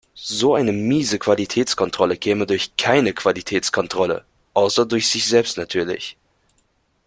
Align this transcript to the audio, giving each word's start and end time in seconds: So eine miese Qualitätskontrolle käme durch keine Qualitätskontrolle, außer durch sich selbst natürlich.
So 0.15 0.55
eine 0.55 0.71
miese 0.73 1.19
Qualitätskontrolle 1.19 2.17
käme 2.17 2.47
durch 2.47 2.75
keine 2.75 3.13
Qualitätskontrolle, 3.13 4.25
außer 4.55 4.87
durch 4.87 5.07
sich 5.11 5.27
selbst 5.27 5.57
natürlich. 5.59 6.17